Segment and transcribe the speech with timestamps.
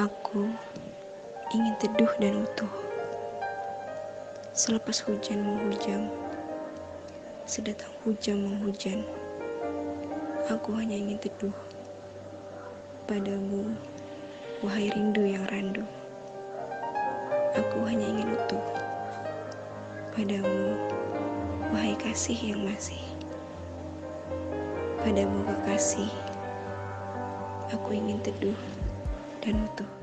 [0.00, 0.48] Aku
[1.52, 2.72] ingin teduh dan utuh.
[4.56, 6.08] Selepas hujan menghujam,
[7.44, 9.04] sedatang hujan menghujan,
[10.48, 11.52] aku hanya ingin teduh
[13.04, 13.76] padamu,
[14.64, 15.84] wahai rindu yang randu.
[17.60, 18.64] Aku hanya ingin utuh
[20.16, 20.80] padamu,
[21.76, 23.04] wahai kasih yang masih.
[25.04, 26.08] Padamu kekasih,
[27.68, 28.56] aku ingin teduh
[29.40, 29.99] dan utuh.